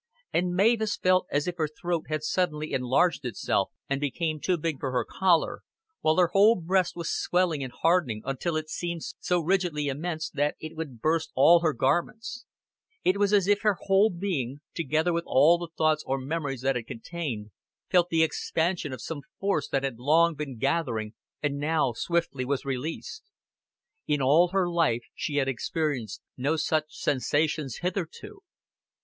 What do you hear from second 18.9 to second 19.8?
of some force